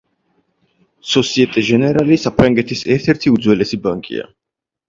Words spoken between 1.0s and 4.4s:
სოსიეტე ჟენერალი საფრანგეთის ერთ-ერთი უძველესი ბანკია.